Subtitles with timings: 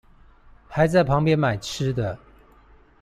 [0.67, 2.17] 還在旁邊買吃的